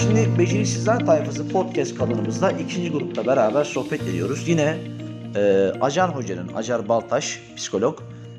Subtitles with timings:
[0.00, 4.48] Şimdi Beceriksizler Tayfası podcast kanalımızda ikinci grupla beraber sohbet ediyoruz.
[4.48, 4.78] Yine
[5.36, 7.98] e, Acar Hoca'nın, Acar Baltaş, psikolog,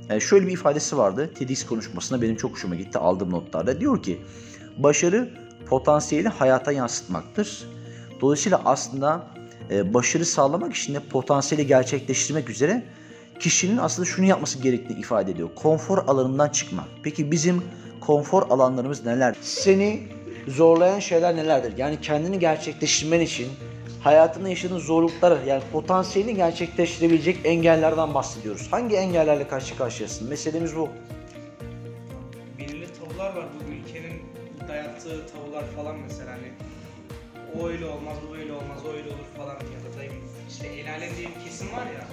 [0.10, 1.30] e, şöyle bir ifadesi vardı.
[1.36, 3.80] TEDx konuşmasında benim çok hoşuma gitti aldığım notlarda.
[3.80, 4.22] Diyor ki,
[4.78, 5.30] başarı
[5.66, 7.68] potansiyeli hayata yansıtmaktır.
[8.22, 9.28] Dolayısıyla aslında
[9.72, 12.84] e, başarı sağlamak için de potansiyeli gerçekleştirmek üzere
[13.40, 15.50] kişinin aslında şunu yapması gerektiğini ifade ediyor.
[15.56, 16.88] Konfor alanından çıkma.
[17.04, 17.64] Peki bizim
[18.00, 19.36] konfor alanlarımız neler?
[19.42, 21.78] Seni zorlayan şeyler nelerdir?
[21.78, 23.48] Yani kendini gerçekleştirmen için
[24.04, 28.68] hayatında yaşadığın zorlukları yani potansiyelini gerçekleştirebilecek engellerden bahsediyoruz.
[28.72, 30.30] Hangi engellerle karşı karşıyasın?
[30.30, 30.90] Meselemiz bu.
[32.60, 34.22] belirli tavırlar var bu ülkenin
[34.68, 36.52] dayattığı tavırlar falan mesela hani
[37.60, 40.14] o öyle olmaz, bu öyle olmaz, o öyle olur falan da dayım
[40.50, 42.08] işte el alem diye bir kesim var ya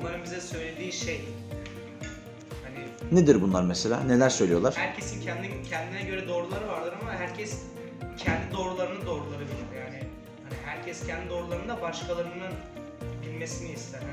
[0.00, 1.20] onların bize söylediği şey
[3.12, 4.00] Nedir bunlar mesela?
[4.04, 4.74] Neler söylüyorlar?
[4.76, 7.58] herkesin kendi kendine göre doğruları vardır ama herkes
[8.18, 9.98] kendi doğrularını doğruları bilir yani
[10.44, 12.52] hani herkes kendi doğrularını da başkalarının
[13.26, 14.10] bilmesini ister hani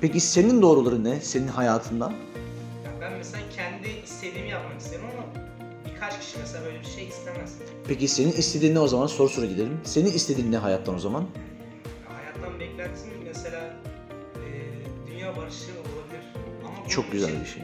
[0.00, 1.20] Peki senin doğruların ne?
[1.20, 2.04] Senin hayatında?
[2.84, 5.26] ya ben mesela kendi istediğimi yapmak isterim ama
[5.94, 7.54] birkaç kişi mesela böyle bir şey istemez.
[7.88, 9.06] Peki senin istediğin ne o zaman?
[9.06, 9.80] Soru soru gidelim.
[9.84, 11.24] Senin istediğin ne hayattan o zaman?
[12.08, 13.74] Hayattan beklentim mesela
[14.36, 14.48] e,
[15.10, 16.24] dünya barışı olabilir.
[16.64, 17.62] Ama bunun Çok güzel için bir şey.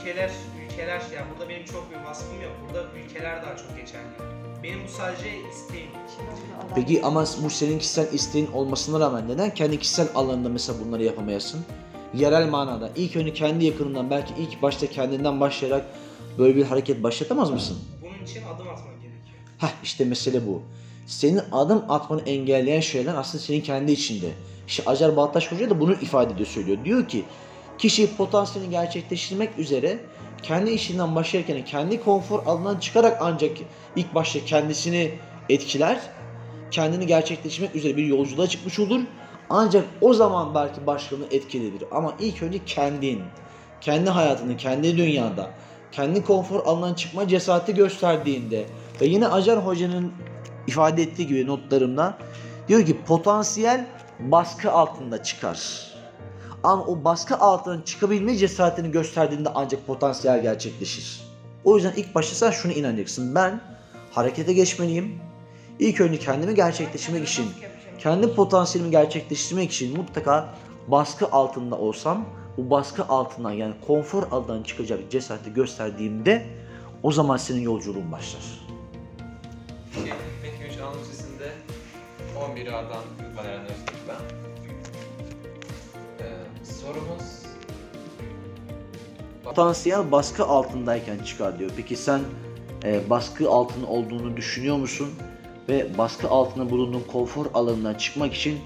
[0.00, 0.30] Ülkeler,
[0.66, 2.52] ülkeler ya burada benim çok bir vasfım yok.
[2.66, 4.06] Burada ülkeler daha çok geçerli.
[4.62, 5.86] Benim bu sadece isteğim.
[6.74, 11.60] Peki ama bu senin kişisel isteğin olmasına rağmen neden kendi kişisel alanında mesela bunları yapamayasın?
[12.14, 15.84] Yerel manada ilk önce kendi yakınından belki ilk başta kendinden başlayarak
[16.38, 17.78] böyle bir hareket başlatamaz mısın?
[18.02, 19.38] Bunun için adım atmak gerekiyor.
[19.58, 20.62] Heh işte mesele bu.
[21.06, 24.30] Senin adım atmanı engelleyen şeyler aslında senin kendi içinde.
[24.68, 26.78] İşte Acar Baltaş Hoca da bunu ifade ediyor söylüyor.
[26.84, 27.24] Diyor ki
[27.80, 29.98] kişi potansiyelini gerçekleştirmek üzere
[30.42, 33.50] kendi işinden başlarken kendi konfor alanından çıkarak ancak
[33.96, 35.12] ilk başta kendisini
[35.48, 36.00] etkiler.
[36.70, 39.00] Kendini gerçekleştirmek üzere bir yolculuğa çıkmış olur.
[39.50, 41.88] Ancak o zaman belki başkalarını etkileyebilir.
[41.90, 43.22] Ama ilk önce kendin,
[43.80, 45.50] kendi hayatını, kendi dünyada,
[45.92, 48.66] kendi konfor alanından çıkma cesareti gösterdiğinde
[49.00, 50.12] ve yine Acar Hoca'nın
[50.66, 52.18] ifade ettiği gibi notlarımda
[52.68, 53.86] diyor ki potansiyel
[54.18, 55.89] baskı altında çıkar.
[56.64, 61.20] Ama o baskı altından çıkabilme cesaretini gösterdiğinde ancak potansiyel gerçekleşir.
[61.64, 63.34] O yüzden ilk başta sen şunu inanacaksın.
[63.34, 63.60] Ben
[64.12, 65.20] harekete geçmeliyim.
[65.78, 67.46] İlk önce kendimi gerçekleştirmek için,
[67.98, 70.54] kendi potansiyelimi gerçekleştirmek için mutlaka
[70.88, 72.24] baskı altında olsam,
[72.56, 76.46] bu baskı altından yani konfor alanından çıkacak cesareti gösterdiğimde
[77.02, 78.42] o zaman senin yolculuğun başlar.
[80.42, 81.52] Metin 3 Anadolu Lisesi'nde
[82.50, 83.04] 11 A'dan
[83.36, 84.08] baleryanlaştık
[89.50, 91.70] Potansiyel baskı altındayken çıkar diyor.
[91.76, 92.20] Peki sen
[92.84, 95.08] e, baskı altında olduğunu düşünüyor musun?
[95.68, 98.58] Ve baskı altında bulunduğun konfor alanından çıkmak için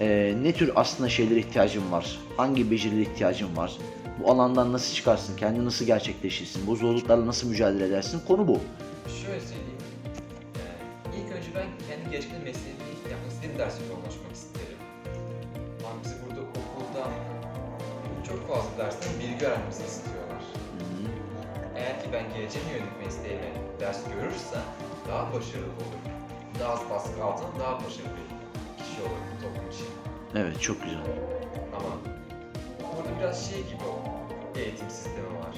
[0.00, 2.18] e, ne tür aslında şeylere ihtiyacın var?
[2.36, 3.72] Hangi becerilere ihtiyacın var?
[4.20, 5.36] Bu alandan nasıl çıkarsın?
[5.36, 6.66] Kendini nasıl gerçekleştirsin?
[6.66, 8.20] Bu zorluklarla nasıl mücadele edersin?
[8.28, 8.60] Konu bu.
[9.24, 9.80] Şöyle söyleyeyim.
[10.56, 12.80] Ee, ilk önce ben kendi gerçekten mesleğimi
[13.10, 14.78] yapmak istediğim derse yoğunlaşmak isterim.
[15.84, 17.08] Ama bizi burada okulda
[18.28, 20.25] çok fazla dersten bilgi öğrenmemizi istiyorlar.
[21.86, 24.62] Eğer ki ben geleceğime yönelik mesleğime ders görürsem
[25.08, 26.04] daha başarılı olurum.
[26.60, 28.28] Daha az baskı altında daha başarılı bir
[28.84, 29.86] kişi olurum toplum için.
[30.34, 31.00] Evet çok güzel.
[31.76, 31.92] Ama
[32.96, 35.56] burada biraz şey gibi o eğitim sistemi var.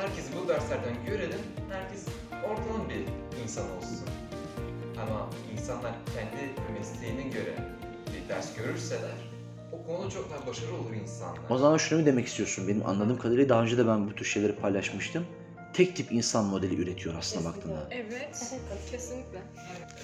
[0.00, 1.40] Herkesi bu derslerden görelim,
[1.70, 3.04] herkes ortalama bir
[3.42, 4.08] insan olsun.
[5.02, 7.54] Ama insanlar kendi mesleğine göre
[8.12, 9.16] bir ders görürseler
[9.88, 11.40] konuda çok daha başarılı olur insanlar.
[11.50, 12.68] O zaman şunu mu demek istiyorsun?
[12.68, 15.26] Benim anladığım kadarıyla daha önce de ben bu tür şeyleri paylaşmıştım.
[15.72, 17.88] Tek tip insan modeli üretiyor aslında baktığında.
[17.90, 18.52] Evet,
[18.90, 19.38] kesinlikle.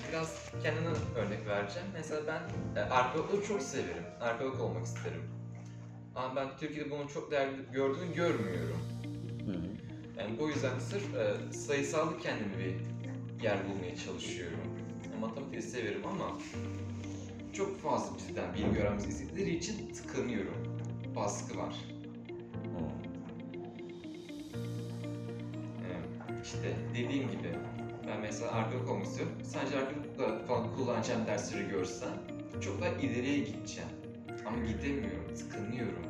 [0.09, 1.89] Biraz kendimden örnek vereceğim.
[1.93, 2.43] Mesela ben
[2.81, 4.05] e, arkeologları çok severim.
[4.21, 5.23] Arkeolog olmak isterim.
[6.15, 8.81] Ama ben Türkiye'de bunun çok değerli gördüğünü görmüyorum.
[9.47, 9.65] Hı hı.
[10.19, 14.59] Yani bu yüzden sırf e, sayısalda kendimi bir yer bulmaya çalışıyorum.
[15.17, 16.39] E, matematiği severim ama
[17.55, 20.55] çok fazla bizden bilgi öğrenmesi istedikleri için tıkanıyorum.
[21.17, 21.75] Baskı var.
[25.85, 25.89] E,
[26.45, 27.49] işte dediğim gibi
[28.09, 29.33] ben mesela arkeolog olmak istiyorum.
[29.45, 32.11] Sadece arkeologla falan kullanacağım dersleri görsem
[32.61, 33.91] çok daha ileriye gideceğim.
[34.47, 36.03] Ama gidemiyorum, tıkanıyorum.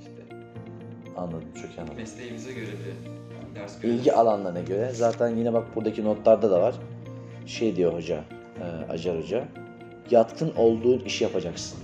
[0.00, 0.36] İşte
[1.16, 1.96] Anladım, çok anladım.
[1.96, 4.00] mesleğimize göre bir ders görüyoruz.
[4.00, 6.74] İlgi alanlarına göre zaten yine bak buradaki notlarda da var.
[7.46, 8.24] Şey diyor hoca,
[8.60, 9.44] e, Acar Hoca.
[10.10, 11.78] Yatkın olduğun işi yapacaksın.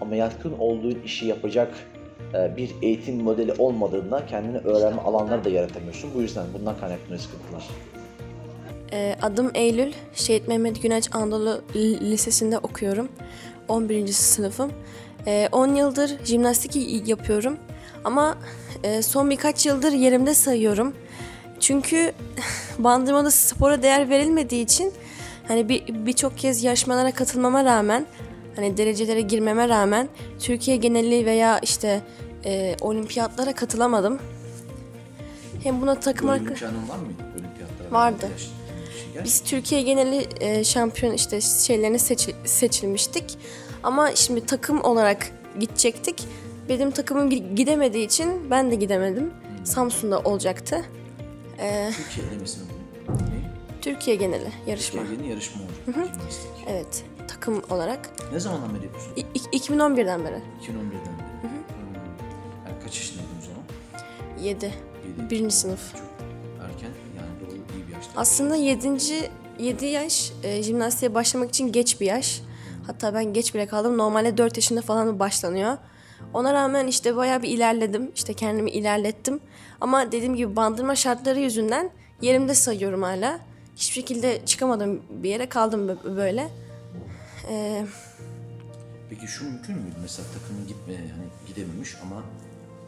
[0.00, 1.74] Ama yatkın olduğun işi yapacak
[2.34, 6.10] e, bir eğitim modeli olmadığında kendine öğrenme alanları da yaratamıyorsun.
[6.14, 7.64] Bu yüzden bundan kaynaklanıyor sıkıntılar.
[8.92, 9.92] Ee, adım Eylül.
[10.14, 13.08] Şehit Mehmet Güneş Anadolu Lisesi'nde okuyorum.
[13.68, 14.08] 11.
[14.08, 14.72] sınıfım.
[15.26, 17.56] Ee, 10 yıldır jimnastik yapıyorum.
[18.04, 18.38] Ama
[18.82, 20.94] e, son birkaç yıldır yerimde sayıyorum.
[21.60, 22.12] Çünkü
[22.78, 24.92] Bandırma'da spora değer verilmediği için
[25.48, 28.06] hani bir birçok kez yarışmalara katılmama rağmen
[28.56, 30.08] hani derecelere girmeme rağmen
[30.38, 32.00] Türkiye geneli veya işte
[32.44, 34.18] e, olimpiyatlara katılamadım.
[35.62, 37.90] Hem buna takım Böyle arka- imkanın var mıydı olimpiyatlara?
[37.90, 38.28] Vardı.
[38.32, 38.42] Yaş-
[39.14, 43.38] şey, Biz Türkiye geneli e, şampiyon işte şeylerine seçi- seçilmiştik.
[43.82, 46.24] Ama şimdi takım olarak gidecektik.
[46.68, 49.30] Benim takımım gi- gidemediği için ben de gidemedim.
[49.64, 50.84] Samsun'da olacaktı.
[51.58, 52.62] E, Türkiye'de misin?
[52.68, 52.69] Ne?
[53.80, 55.00] Türkiye geneli yarışma.
[55.02, 56.06] Türkiye'nin yarışma olacak.
[56.14, 56.50] Jimnastik.
[56.68, 58.10] Evet, takım olarak.
[58.32, 59.12] Ne zamandan beri yapıyorsun?
[59.16, 60.34] İ- i- 2011'den beri.
[60.62, 61.42] 2011'den beri.
[61.42, 61.50] Hmm.
[62.66, 63.62] Yani kaç yaşındaydın o zaman?
[64.44, 64.66] 7.
[64.66, 64.74] Yedi.
[65.30, 65.92] Birinci sınıf.
[65.92, 66.02] Çok
[66.62, 68.12] erken yani doğru iyi bir yaşta.
[68.16, 69.30] Aslında 7.
[69.58, 72.42] 7 yaş e, jimnastiğe başlamak için geç bir yaş.
[72.86, 73.98] Hatta ben geç bile kaldım.
[73.98, 75.76] Normalde 4 yaşında falan başlanıyor.
[76.34, 78.10] Ona rağmen işte bayağı bir ilerledim.
[78.14, 79.40] İşte kendimi ilerlettim.
[79.80, 81.90] Ama dediğim gibi bandırma şartları yüzünden
[82.22, 83.40] yerimde sayıyorum hala.
[83.76, 86.48] Hiçbir şekilde çıkamadım bir yere kaldım bö- böyle.
[87.50, 87.86] Ee,
[89.10, 89.96] Peki şu mümkün müydü?
[90.02, 92.22] Mesela takımın gitme hani gidememiş ama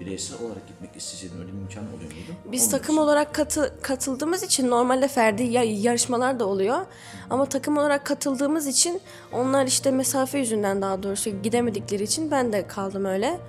[0.01, 2.33] bireysel olarak gitmek isteseydin öyle bir imkan oluyor muydu?
[2.53, 6.87] Biz takım olarak katı, katıldığımız için normalde ferdi ya- yarışmalar da oluyor.
[7.31, 9.01] Ama takım olarak katıldığımız için
[9.33, 13.41] onlar işte mesafe yüzünden daha doğrusu gidemedikleri için ben de kaldım öyle.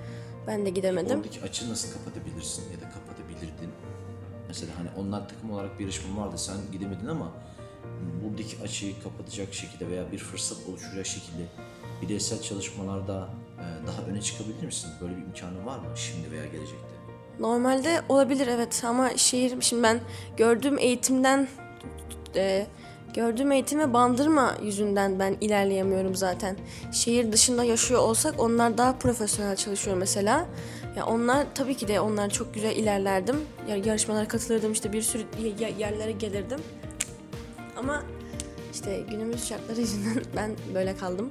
[0.46, 1.18] Ben de gidemedim.
[1.18, 2.64] Oradaki açığı nasıl kapatabilirsin?
[4.54, 7.32] Mesela hani onlar takım olarak bir yarışma vardı sen gidemedin ama
[8.24, 11.42] buradaki açığı kapatacak şekilde veya bir fırsat oluşturacak şekilde
[12.02, 13.28] bireysel çalışmalarda
[13.58, 14.90] e, daha öne çıkabilir misin?
[15.00, 16.94] Böyle bir imkanın var mı şimdi veya gelecekte?
[17.40, 20.00] Normalde olabilir evet ama şehir şimdi ben
[20.36, 21.48] gördüğüm eğitimden
[22.36, 22.66] e,
[23.14, 26.56] gördüğüm eğitime bandırma yüzünden ben ilerleyemiyorum zaten.
[26.92, 30.46] Şehir dışında yaşıyor olsak onlar daha profesyonel çalışıyor mesela.
[30.96, 33.36] Ya onlar tabii ki de onlar çok güzel ilerlerdim.
[33.68, 36.58] Ya, yarışmalara katılırdım işte bir sürü ye- ye- yerlere gelirdim.
[37.76, 38.02] Ama
[38.72, 41.30] işte günümüz şartları yüzünden ben böyle kaldım.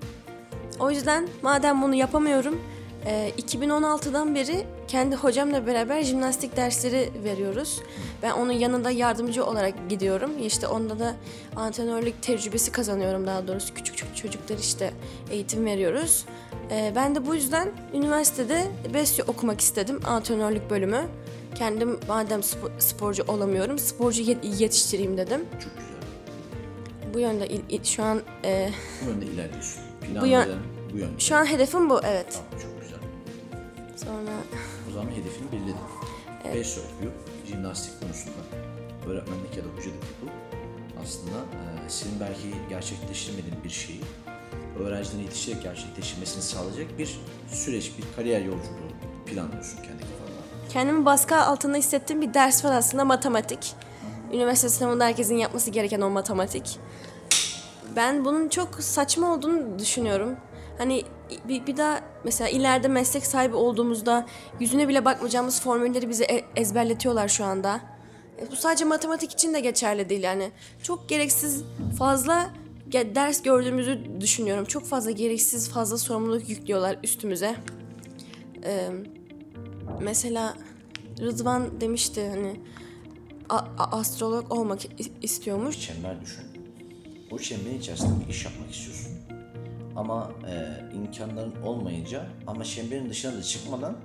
[0.80, 2.62] O yüzden madem bunu yapamıyorum,
[3.06, 7.82] e, 2016'dan beri kendi hocamla beraber jimnastik dersleri veriyoruz.
[8.22, 10.32] Ben onun yanında yardımcı olarak gidiyorum.
[10.44, 11.16] İşte onda da
[11.56, 13.74] antrenörlük tecrübesi kazanıyorum daha doğrusu.
[13.74, 14.94] Küçük küçük çocuklar işte
[15.32, 16.26] eğitim veriyoruz.
[16.72, 18.64] E, ben de bu yüzden üniversitede
[18.94, 21.02] besyo okumak istedim, antrenörlük bölümü.
[21.56, 25.42] Kendim madem spo- sporcu olamıyorum, sporcu yet- yetiştireyim dedim.
[25.52, 25.94] Çok güzel.
[27.14, 28.70] Bu yönde il- il- şu an e,
[29.06, 29.82] Bu yönde ilerliyorsun.
[30.04, 30.60] yön- Planların
[30.94, 31.20] bu yönde.
[31.20, 32.26] şu an hedefim bu evet.
[32.32, 32.83] Tamam, çok güzel.
[33.96, 34.32] Sonra
[34.90, 35.76] O zaman hedefini belirledin.
[36.46, 36.56] Evet.
[36.56, 37.12] Beş örgü,
[37.48, 38.38] jimnastik konusunda
[39.08, 40.36] öğretmenlik ya da hocalık yapıp
[41.04, 44.02] aslında e, senin belki gerçekleştirmediğin bir şeyi
[44.80, 47.20] öğrencilerin yetişerek gerçekleştirmesini sağlayacak bir
[47.52, 48.92] süreç, bir kariyer yolculuğu
[49.26, 50.70] planlıyorsun kendi kafanda.
[50.70, 53.74] kendimi baskı altında hissettiğim bir ders var aslında matematik.
[54.34, 56.80] Üniversite sınavında herkesin yapması gereken o matematik.
[57.96, 60.36] Ben bunun çok saçma olduğunu düşünüyorum.
[60.78, 61.04] Hani
[61.48, 64.26] bir, bir daha mesela ileride meslek sahibi olduğumuzda
[64.60, 67.82] yüzüne bile bakmayacağımız formülleri bize e- ezberletiyorlar şu anda.
[68.42, 70.52] E, bu sadece matematik için de geçerli değil yani.
[70.84, 71.64] Çok gereksiz
[71.98, 72.50] fazla
[72.94, 74.66] ders gördüğümüzü düşünüyorum.
[74.66, 77.56] Çok fazla gereksiz fazla sorumluluk yüklüyorlar üstümüze.
[78.64, 78.90] Ee,
[80.02, 80.58] mesela
[81.20, 82.60] Rıdvan demişti hani
[83.78, 84.82] astrolog olmak
[85.22, 85.80] istiyormuş.
[85.80, 86.44] Çember düşün.
[87.32, 89.13] O çemberin içerisinde bir iş yapmak istiyorsun.
[89.96, 93.98] Ama e, imkanların olmayınca ama çemberin dışına da çıkmadan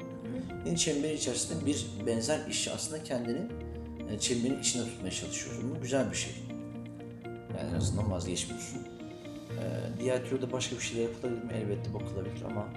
[0.66, 3.40] yine çemberin içerisinde bir benzer iş aslında kendini
[4.10, 5.74] e, çemberin içine tutmaya çalışıyorsun.
[5.76, 6.32] Bu güzel bir şey.
[7.58, 8.78] Yani en azından vazgeçmiyorsun.
[8.78, 9.64] E,
[10.00, 11.52] diğer türlü başka bir şeyler yapılabilir mi?
[11.54, 12.68] Elbette bakılabilir ama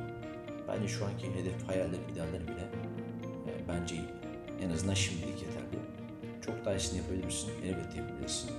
[0.68, 2.66] bence şu anki hedef, hayaller, idealler bile
[3.48, 4.06] e, bence iyi.
[4.66, 5.82] En azından şimdilik yeterli.
[6.46, 7.50] Çok daha iyisini yapabilirsin.
[7.66, 8.52] Elbette yapabilirsin.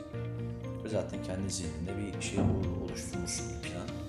[0.85, 2.39] Ve zaten kendi zihninde bir şey
[2.83, 4.02] oluşturmuşsun bir plan.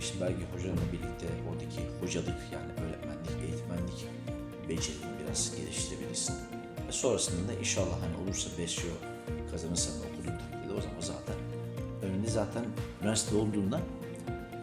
[0.00, 4.06] Şimdi belki hocanla birlikte oradaki hocalık yani öğretmenlik, eğitmenlik
[4.68, 6.34] becerini biraz geliştirebilirsin.
[6.88, 8.88] Ve sonrasında da inşallah hani olursa besyo
[9.50, 11.36] kazanırsan okuduğun takdirde o zaman zaten
[12.02, 12.64] önünde zaten
[13.02, 13.80] üniversite olduğunda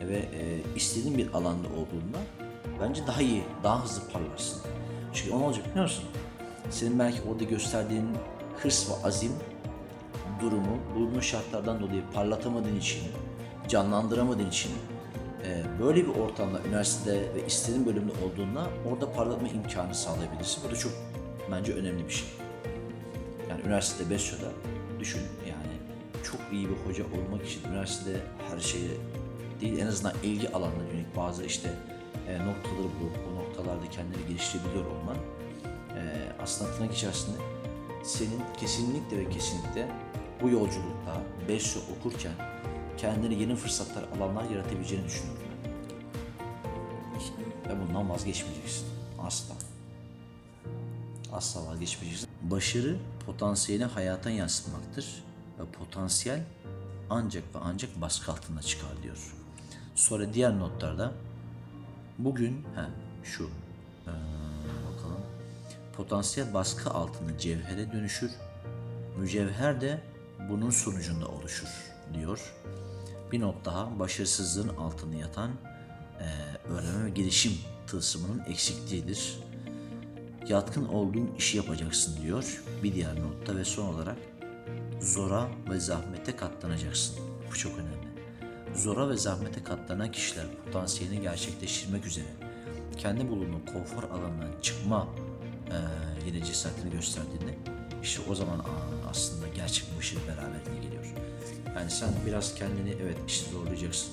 [0.07, 2.19] ve e, istediğin bir alanda olduğunda
[2.81, 4.61] bence daha iyi, daha hızlı parlarsın.
[5.13, 6.05] Çünkü o ne olacak biliyor musun?
[6.69, 8.09] Senin belki orada gösterdiğin
[8.57, 9.31] hırs ve azim
[10.41, 13.01] durumu bulunduğun şartlardan dolayı parlatamadığın için,
[13.67, 14.71] canlandıramadığın için
[15.79, 20.63] böyle bir ortamda üniversitede ve istediğin bölümde olduğunda orada parlatma imkanı sağlayabilirsin.
[20.67, 20.91] Bu da çok
[21.51, 22.27] bence önemli bir şey.
[23.49, 24.51] Yani üniversitede Besyo'da
[24.99, 25.73] düşün yani
[26.23, 28.17] çok iyi bir hoca olmak için üniversitede
[28.51, 28.89] her şeye
[29.61, 31.69] değil en azından ilgi alanına yönelik bazı işte
[32.27, 35.17] e, noktaları bulup o noktalarda kendini geliştirebiliyor olman
[35.97, 36.01] e,
[36.43, 37.37] aslında tırnak içerisinde
[38.03, 39.87] senin kesinlikle ve kesinlikle
[40.41, 42.31] bu yolculukta 5 yıl okurken
[42.97, 45.43] kendine yeni fırsatlar, alanlar yaratabileceğini düşünüyorum.
[47.69, 48.87] Ve bundan vazgeçmeyeceksin.
[49.19, 49.55] Asla.
[51.33, 52.29] Asla vazgeçmeyeceksin.
[52.41, 55.23] Başarı potansiyeli hayata yansıtmaktır
[55.59, 56.43] ve potansiyel
[57.09, 59.33] ancak ve ancak baskı altında çıkar diyor.
[59.95, 61.11] Sonra diğer notlarda
[62.17, 62.85] bugün he,
[63.23, 63.49] şu
[64.07, 64.11] ee,
[64.91, 65.21] bakalım
[65.97, 68.31] potansiyel baskı altında cevhere dönüşür.
[69.17, 70.01] Mücevher de
[70.49, 71.67] bunun sonucunda oluşur
[72.13, 72.53] diyor.
[73.33, 75.51] Bir not daha başarısızlığın altında yatan
[76.19, 76.27] eee,
[76.73, 77.53] öğrenme ve gelişim
[77.87, 79.39] tılsımının eksikliğidir.
[80.47, 84.17] Yatkın olduğun işi yapacaksın diyor bir diğer notta ve son olarak
[85.01, 87.15] zora ve zahmete katlanacaksın.
[87.51, 88.13] Bu çok önemli.
[88.75, 92.27] Zora ve zahmete katlanan kişiler potansiyelini gerçekleştirmek üzere
[92.97, 95.07] kendi bulunduğu konfor alanından çıkma
[95.69, 95.75] eee
[96.25, 97.57] yine cesaretini gösterdiğinde
[98.03, 98.65] işte o zaman
[99.09, 101.13] aslında gerçek başarı beraberinde geliyor.
[101.77, 104.09] Yani sen biraz kendini evet işte zorlayacaksın.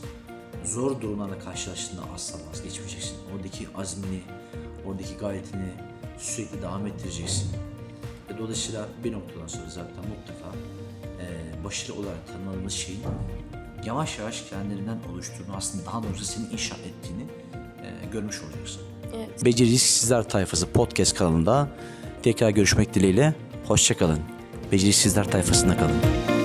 [0.64, 3.16] Zor durumlarla karşılaştığında asla vazgeçmeyeceksin.
[3.36, 4.20] Oradaki azmini,
[4.86, 5.68] oradaki gayretini
[6.18, 7.50] sürekli devam ettireceksin.
[8.30, 10.56] Ve dolayısıyla bir noktadan sonra zaten mutlaka
[11.20, 13.00] eee başarı olarak tanımladığımız şeyin
[13.86, 17.22] yavaş yavaş kendiliğinden oluştuğunu aslında daha doğrusu senin inşa ettiğini
[17.82, 18.82] eee, görmüş olacaksın.
[19.16, 19.44] Evet.
[19.44, 21.68] Beceriksizler Tayfası podcast kanalında
[22.22, 23.34] tekrar görüşmek dileğiyle.
[23.66, 24.18] Hoşçakalın.
[24.72, 26.39] Beceriksizler Tayfasında kalın.